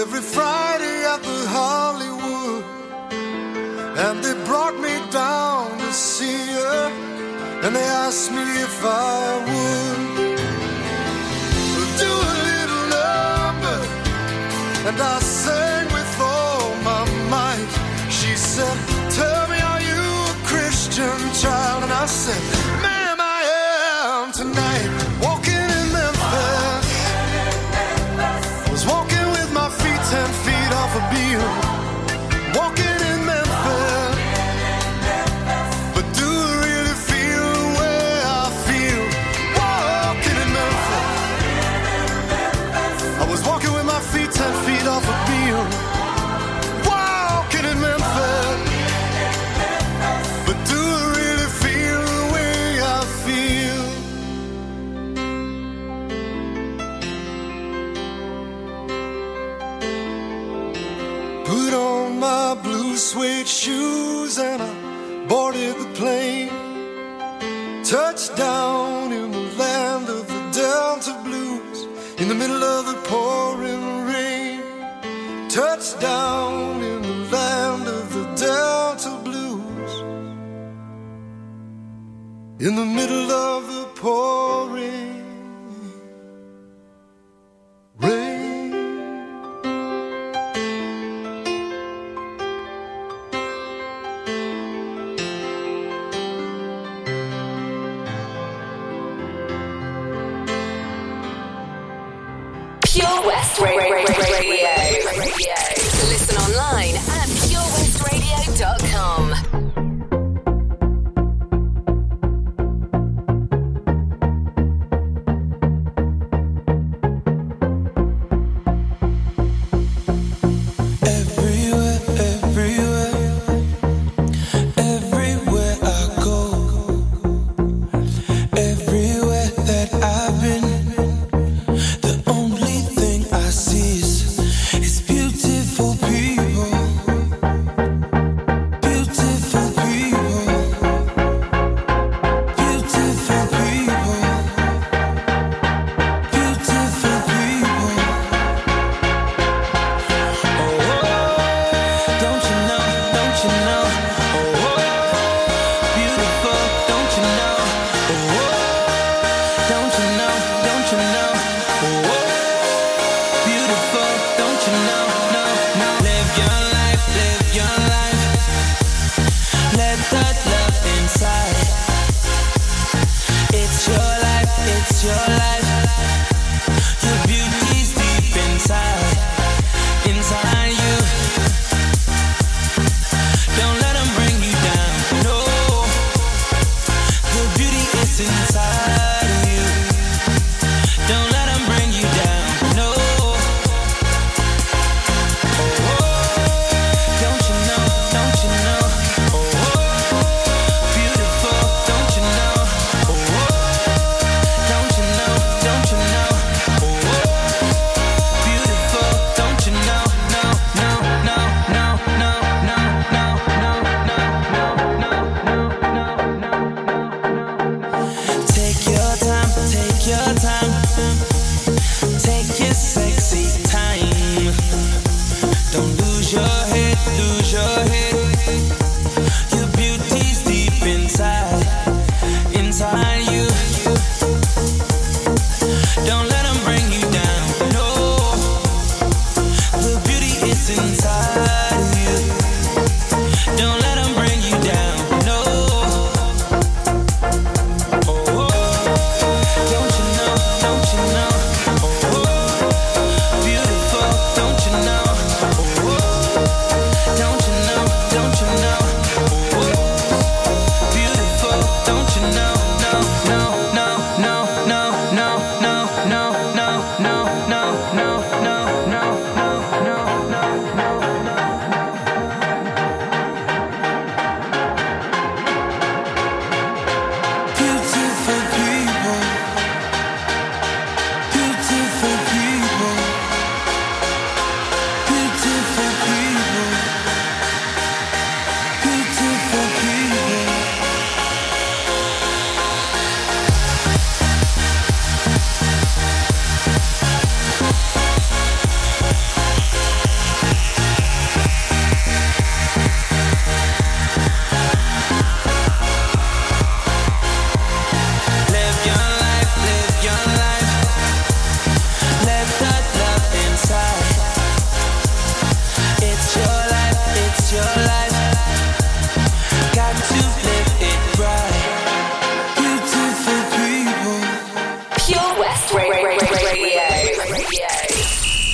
[0.00, 2.64] every Friday at the Hollywood.
[4.04, 6.84] And they brought me down to see her.
[7.64, 9.57] And they asked me if I would.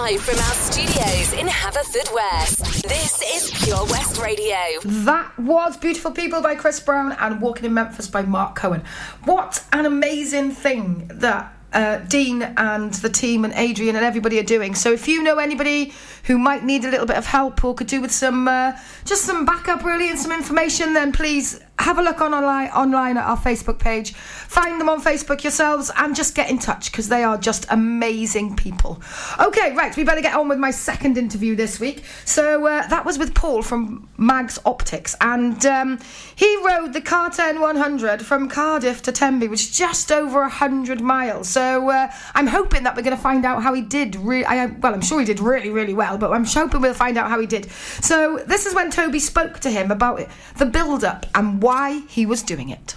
[0.00, 2.82] Live from our studios in Haverfordwest.
[2.88, 4.56] This is Pure West Radio.
[4.82, 8.82] That was Beautiful People by Chris Brown and Walking in Memphis by Marc Cohn.
[9.24, 14.44] What an amazing thing that uh, Dean and the team and Adrian and everybody are
[14.44, 14.74] doing.
[14.74, 15.92] So if you know anybody
[16.24, 18.72] who might need a little bit of help or could do with some uh,
[19.04, 23.16] just some backup really and some information, then please have a look on online, online
[23.16, 24.12] at our Facebook page.
[24.12, 28.56] Find them on Facebook yourselves and just get in touch because they are just amazing
[28.56, 29.00] people.
[29.40, 32.04] Okay, right, we better get on with my second interview this week.
[32.24, 35.98] So uh, that was with Paul from Mags Optics, and um,
[36.36, 41.48] he rode the CarTen 100 from Cardiff to Tenby, which is just over 100 miles.
[41.48, 44.16] So uh, I'm hoping that we're going to find out how he did.
[44.16, 47.16] Re- I, well, I'm sure he did really, really well, but I'm hoping we'll find
[47.16, 47.70] out how he did.
[48.00, 52.26] So this is when Toby spoke to him about the build up and why he
[52.26, 52.96] was doing it.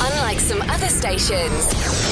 [0.00, 1.62] Unlike some other stations,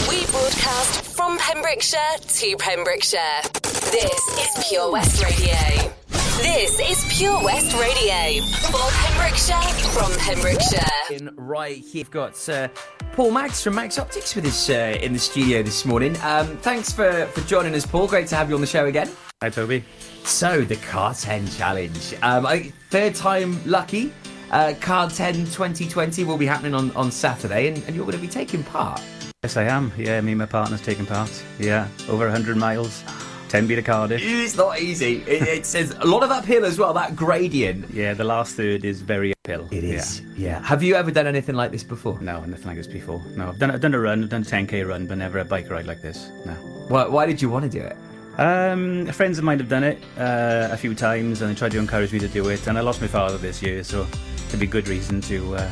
[0.08, 3.42] we broadcast from Pembrokeshire to Pembrokeshire.
[3.90, 5.92] This is Pure West Radio.
[6.38, 8.44] This is Pure West Radio.
[8.70, 10.86] For Pembrokeshire, from Pembrokeshire.
[11.10, 12.68] In right here, we've got uh,
[13.14, 16.16] Paul Max from Max Optics with us uh, in the studio this morning.
[16.22, 18.06] Um, thanks for, for joining us, Paul.
[18.06, 19.10] Great to have you on the show again.
[19.42, 19.84] Hi, Toby.
[20.22, 22.14] So, the CarTen Challenge.
[22.22, 24.12] Um, I, third time lucky.
[24.54, 28.28] Uh, CarTen 2020 will be happening on, on Saturday, and, and you're going to be
[28.28, 29.02] taking part.
[29.42, 29.90] Yes, I am.
[29.98, 31.44] Yeah, me and my partner's taking part.
[31.58, 33.02] Yeah, over 100 miles.
[33.48, 34.20] 10 to Cardiff.
[34.22, 35.24] It's not easy.
[35.26, 37.90] It, it says a lot of uphill as well, that gradient.
[37.92, 39.66] Yeah, the last third is very uphill.
[39.72, 40.20] It is.
[40.36, 40.62] Yeah.
[40.62, 42.20] Have you ever done anything like this before?
[42.20, 43.20] No, nothing like this before.
[43.36, 45.44] No, I've done, I've done a run, I've done a 10k run, but never a
[45.44, 46.30] bike ride like this.
[46.46, 46.52] No.
[46.86, 47.96] Why, why did you want to do it?
[48.38, 51.78] Um, friends of mine have done it uh, a few times, and they tried to
[51.78, 52.64] encourage me to do it.
[52.68, 54.06] And I lost my father this year, so
[54.54, 55.70] it'd be a good reason to uh,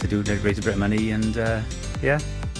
[0.00, 1.10] to do to raise a bit of money.
[1.10, 1.60] And uh,
[2.02, 2.18] yeah,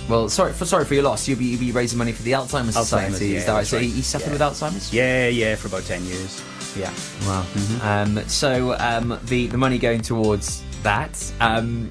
[0.08, 1.26] Well, sorry for sorry for your loss.
[1.26, 3.28] You'll be, you'll be raising money for the Alzheimer's, Alzheimer's, Society.
[3.28, 3.66] yeah, is that right?
[3.66, 3.86] So right.
[3.86, 4.32] he, he suffered Yeah.
[4.32, 4.92] with Alzheimer's.
[4.92, 6.42] yeah, yeah, for about 10 years.
[6.76, 6.92] Yeah.
[7.26, 7.44] Wow.
[7.82, 11.32] Um, so um, the the money going towards that.
[11.40, 11.90] Um,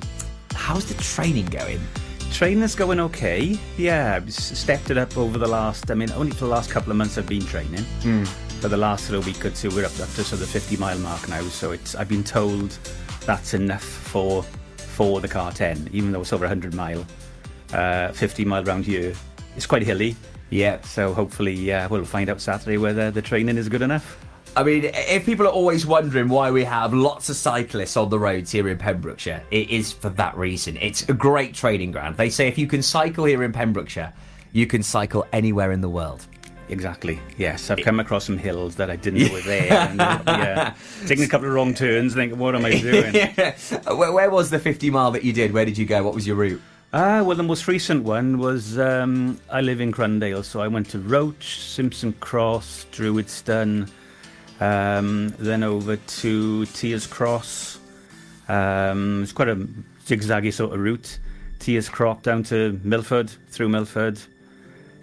[0.54, 1.82] how's the training going?
[2.32, 3.58] Training's going okay.
[3.78, 5.89] Yeah, I've stepped it up over the last.
[5.89, 7.84] I mean, only for the last couple of months I've been training.
[8.04, 8.28] Mm.
[8.62, 10.78] For the last of week or two, we're up, up to sort of the 50
[10.78, 11.41] mile mark now.
[11.43, 11.95] So it's.
[11.95, 12.78] I've been told
[13.30, 14.42] that's enough for
[14.78, 17.06] for the CarTen, even though it's over 100 mile,
[17.74, 19.14] uh, 50 mile round here.
[19.56, 20.16] It's quite hilly.
[20.50, 20.82] Yeah.
[20.82, 24.18] So hopefully, yeah, we'll find out Saturday whether the training is good enough.
[24.58, 28.18] I mean, if people are always wondering why we have lots of cyclists on the
[28.18, 30.76] roads here in Pembrokeshire, it is for that reason.
[30.82, 32.18] It's a great training ground.
[32.18, 34.12] They say if you can cycle here in Pembrokeshire,
[34.54, 36.26] you can cycle anywhere in the world.
[36.70, 37.20] Exactly.
[37.38, 39.72] Yes, I've come across some hills that I didn't know were there.
[39.74, 40.74] and, uh, yeah,
[41.08, 43.14] taking a couple of wrong turns, thinking, what am I doing?
[43.16, 43.56] Yeah.
[43.94, 45.52] where, where was the 50 mile that you did?
[45.52, 46.04] Where did you go?
[46.04, 46.62] What was your route?
[46.94, 50.90] Ah, well, the most recent one was um, I live in Crundale, so I went
[50.90, 53.90] to Roch, Simpson Cross, Druidston,
[54.60, 57.80] um, then over to Tiers Cross.
[58.48, 59.56] Um, it's quite a
[60.08, 61.20] zigzaggy sort of route.
[61.60, 64.20] Tiers Cross down to Milford, through Milford,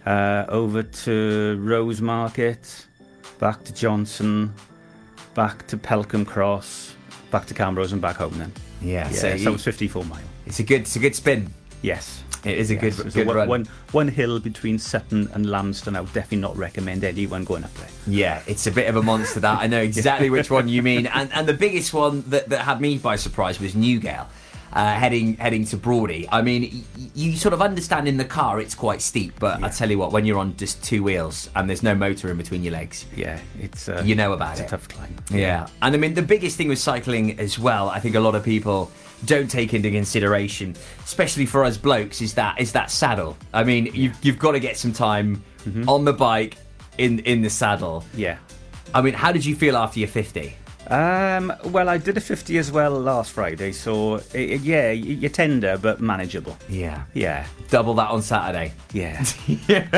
[0.07, 2.87] uh, over to Rosemarket,
[3.39, 4.55] back to Johnston,
[5.35, 6.95] back to Pelcomb Cross,
[7.31, 8.53] back to Camrose and back home then.
[8.81, 10.21] Yeah, yeah so so, it was 54 mile.
[10.47, 11.53] It's a good, it's a good spin.
[11.83, 12.23] Yes.
[12.45, 13.49] It is a Yes, good, good one, run.
[13.49, 15.97] One, one hill between Sutton and Lambston.
[15.97, 17.89] I would definitely not recommend anyone going up there.
[18.07, 19.41] Yeah, it's a bit of a monster.
[19.41, 22.61] That I know exactly which one you mean, and and the biggest one that, that
[22.61, 24.27] had me by surprise was Newgale.
[24.73, 26.27] Uh, heading heading to Broady.
[26.31, 29.69] I mean, y- you sort of understand in the car it's quite steep, but I
[29.69, 32.63] tell you what, when you're on just two wheels and there's no motor in between
[32.63, 34.67] your legs, yeah, it's uh, you know about it's it.
[34.67, 35.17] a tough climb.
[35.31, 35.69] Yeah.
[35.83, 38.45] And I mean, the biggest thing with cycling as well, I think a lot of
[38.45, 38.91] people
[39.25, 43.37] don't take into consideration, especially for us blokes, is that is that saddle.
[43.55, 45.43] I mean, you've, you've got to get some time
[45.89, 46.59] on the bike
[46.99, 48.05] in in the saddle.
[48.15, 48.37] Yeah.
[48.95, 50.55] I mean, how did you feel after your 50?
[50.89, 56.01] Um, well, I did a 50 as well last Friday, so yeah, you're tender but
[56.01, 56.57] manageable.
[56.69, 57.05] Yeah.
[57.15, 57.47] Yeah.
[57.71, 58.73] Double that on Saturday.
[58.93, 59.25] Yeah.
[59.69, 59.89] yes.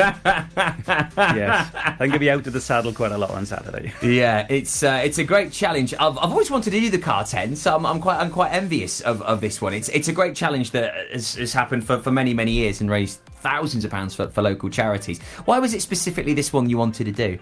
[1.75, 3.93] I think I'll be out of the saddle quite a lot on Saturday.
[4.01, 5.93] Yeah, it's uh, it's a great challenge.
[5.93, 9.01] I've, I've always wanted to do the CarTen, so I'm, I'm quite I'm quite envious
[9.01, 9.73] of, of this one.
[9.73, 12.89] It's it's a great challenge that has, has happened for, for many many years and
[12.89, 15.21] raised thousands of pounds for, for local charities.
[15.45, 17.39] Why was it specifically this one you wanted to do?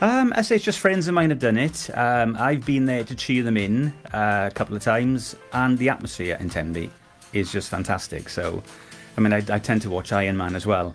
[0.00, 1.90] Um, I say it's just friends of mine have done it.
[1.96, 5.88] Um, I've been there to cheer them in uh, a couple of times, and the
[5.88, 6.90] atmosphere in Tenby
[7.32, 8.28] is just fantastic.
[8.28, 8.62] So,
[9.16, 10.94] I mean, I, I tend to watch Iron Man as well.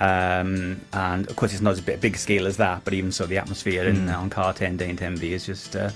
[0.00, 3.26] Um, and of course, it's not as big, big scale as that, but even so,
[3.26, 4.16] the atmosphere in, Mm.
[4.18, 5.76] on CarTen Day in Tenby is just.
[5.76, 5.90] Uh,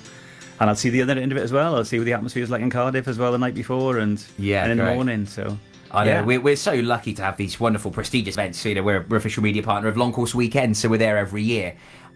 [0.61, 1.74] and I'll see the other end of it as well.
[1.74, 4.22] I'll see what the atmosphere is like in Cardiff as well the night before and,
[4.38, 4.88] Yeah, and in great.
[4.90, 5.26] the morning.
[5.26, 5.59] So,
[5.90, 6.22] I know yeah.
[6.24, 8.64] we're, we're so lucky to have these wonderful, prestigious events.
[8.64, 11.42] You know, we're, we're official media partner of Long Course Weekend, so we're there every
[11.42, 11.74] year.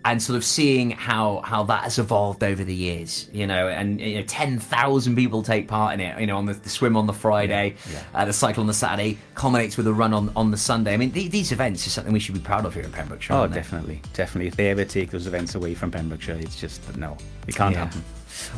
[0.09, 4.01] And sort of seeing how how that has evolved over the years, you know, and
[4.01, 6.21] you know, ten thousand people take part in it.
[6.21, 7.75] You know, on the, the swim on the Friday,
[8.15, 10.95] uh, the cycle on the Saturday, culminates with a run on, on the Sunday.
[10.95, 13.35] I mean, the, these events are something we should be proud of here in Pembrokeshire.
[13.35, 14.47] Oh, definitely, definitely.
[14.47, 17.17] If they ever take those events away from Pembrokeshire, it's just no,
[17.49, 17.87] it can't Yeah.
[17.87, 18.05] happen.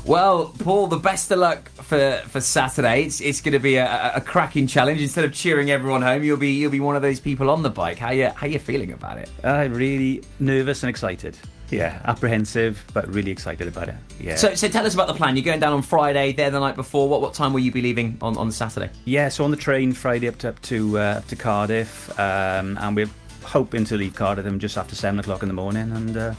[0.05, 3.05] Well, Paul, the best of luck for, for Saturday.
[3.05, 5.01] It's, it's going to be a, a, cracking challenge.
[5.01, 7.71] Instead of cheering everyone home, you'll be you'll be one of those people on the
[7.71, 7.99] bike.
[7.99, 9.31] How you how you feeling about it?
[9.45, 11.39] I'm really nervous and excited.
[11.71, 13.95] Yeah, apprehensive, but really excited about it.
[14.19, 14.37] Yeah.
[14.37, 15.37] So, so tell us about the plan.
[15.37, 17.09] You're going down on Friday, there the night before.
[17.09, 18.91] What what time will you be leaving on, on Saturday?
[19.05, 22.79] yeah, so on the train Friday up to up to, uh, up to Cardiff, um,
[22.81, 23.11] and we're
[23.45, 26.35] hoping to leave Cardiff just after seven o'clock in the morning, and uh,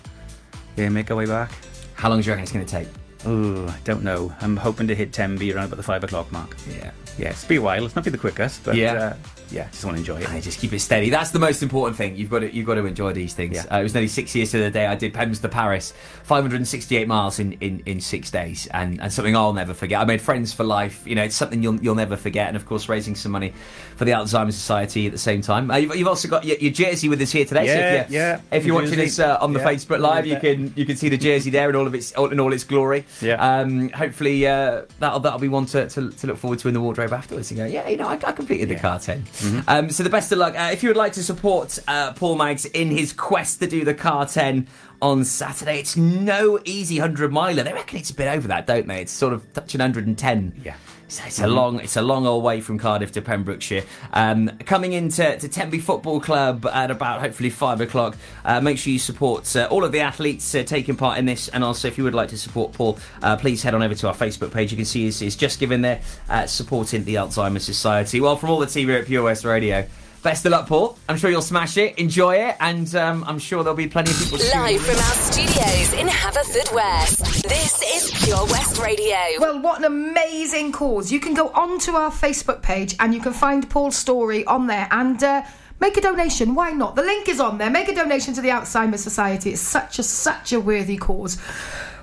[0.75, 1.51] yeah, make our way back.
[1.93, 2.87] How long do you reckon it's going to take?
[3.25, 4.33] Oh, I don't know.
[4.41, 6.55] I'm hoping to hit Tenby around about the five o'clock mark.
[6.69, 6.91] Yeah.
[7.17, 7.85] Yeah, it's be a while.
[7.85, 8.93] It's not be the quickest, but Yeah.
[8.93, 9.13] uh,
[9.51, 10.29] yeah, just want to enjoy it.
[10.29, 11.09] I just keep it steady.
[11.09, 12.15] That's the most important thing.
[12.15, 13.55] You've got to you've got to enjoy these things.
[13.55, 13.65] Yeah.
[13.71, 15.93] Uh, it was nearly six years to the day I did Pembs to Paris,
[16.23, 19.99] 568 miles in, in, in six days, and, and something I'll never forget.
[19.99, 21.05] I made friends for life.
[21.05, 22.47] You know, it's something you'll you'll never forget.
[22.47, 23.53] And of course, raising some money
[23.95, 25.69] for the Alzheimer's Society at the same time.
[25.71, 27.65] Uh, you've, you've also got your, your jersey with us here today.
[27.67, 28.41] so Yeah, if you're, yeah.
[28.51, 29.65] If you're watching this uh, on the Yeah.
[29.71, 32.39] Facebook Live, you can you can see the jersey there in all of its in
[32.39, 33.05] all its glory.
[33.21, 33.33] Yeah.
[33.59, 36.81] Um, hopefully uh, that'll that'll be one to, to, to look forward to in the
[36.81, 37.51] wardrobe afterwards.
[37.51, 39.59] And go, yeah, you know, I, I completed the CarTen Mm-hmm.
[39.67, 40.55] Um, so the best of luck.
[40.57, 43.83] Uh, if you would like to support uh, Paul Maggs in his quest to do
[43.85, 44.67] the CarTen
[45.01, 47.63] on Saturday, it's no easy hundred miler.
[47.63, 49.01] They reckon it's a bit over that, don't they?
[49.01, 50.61] It's sort of touching 110.
[50.63, 50.75] Yeah.
[51.09, 51.55] So it's a Mhm.
[51.55, 53.83] long, it's a long old way from Cardiff to Pembrokeshire.
[54.13, 58.15] Um, coming into to Tenby Football Club at about hopefully five o'clock.
[58.45, 61.47] Uh, make sure you support uh, all of the athletes uh, taking part in this,
[61.47, 64.07] and also if you would like to support Paul, uh, please head on over to
[64.07, 64.69] our Facebook page.
[64.71, 65.99] You can see he's, he's just given there
[66.29, 68.21] uh, supporting the Alzheimer's Society.
[68.21, 69.85] Well, from all the team here at Pure West Radio.
[70.21, 70.97] Best of luck, Paul.
[71.07, 74.19] I'm sure you'll smash it, enjoy it, and um, I'm sure there'll be plenty of
[74.19, 77.43] people Live from our studios in Haverfordwest.
[77.43, 79.15] This is Pure West Radio.
[79.39, 81.09] Well, what an amazing cause.
[81.09, 84.89] You can go onto our Facebook page and you can find Paul's story on there
[84.91, 85.43] and uh,
[85.79, 86.53] make a donation.
[86.53, 86.97] Why not?
[86.97, 87.69] The link is on there.
[87.69, 89.51] Make a donation to the Alzheimer's Society.
[89.51, 91.37] It's such a, such a worthy cause.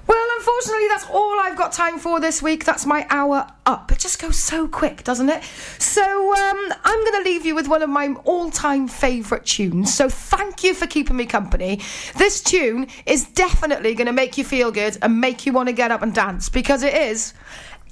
[0.07, 2.65] Well, unfortunately, that's all I've got time for this week.
[2.65, 3.91] That's my hour up.
[3.91, 5.43] It just goes so quick, doesn't it?
[5.79, 6.03] So,
[6.35, 9.93] um, I'm going to leave you with one of my all time favourite tunes.
[9.93, 11.81] So, thank you for keeping me company.
[12.17, 15.73] This tune is definitely going to make you feel good and make you want to
[15.73, 17.35] get up and dance because it is.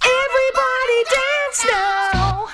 [0.03, 2.49] Everybody dance now!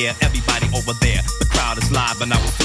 [0.00, 1.20] here, everybody over there.
[1.40, 2.59] The crowd is live and I was